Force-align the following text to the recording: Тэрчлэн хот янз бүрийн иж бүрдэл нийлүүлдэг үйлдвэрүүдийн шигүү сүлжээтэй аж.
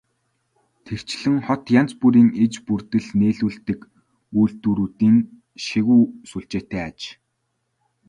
Тэрчлэн 0.85 1.35
хот 1.45 1.63
янз 1.79 1.91
бүрийн 1.99 2.29
иж 2.43 2.53
бүрдэл 2.65 3.07
нийлүүлдэг 3.19 3.79
үйлдвэрүүдийн 4.39 5.17
шигүү 5.65 6.01
сүлжээтэй 6.29 6.81
аж. 6.89 6.99